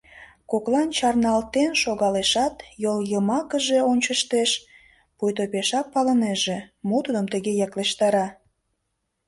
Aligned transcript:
Коклан 0.51 0.89
чарналтен 0.97 1.71
шогалешат, 1.81 2.55
йолйымакыже 2.83 3.79
ончыштеш, 3.91 4.51
пуйто 5.17 5.43
пешак 5.51 5.85
палынеже, 5.93 6.57
мо 6.87 6.97
тудым 7.05 7.25
тыге 7.33 7.51
яклештара. 7.65 8.27